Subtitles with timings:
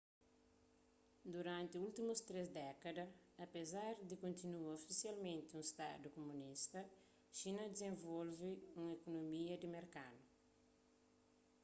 [1.33, 3.03] duranti últimus três dékada
[3.45, 6.79] apezar di kontinua ofisialmenti un stadu kumunista
[7.39, 10.21] xina dizenvolve un ikunomia di merkadu